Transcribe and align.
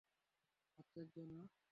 আশ্চর্য, 0.79 1.15
না? 1.29 1.39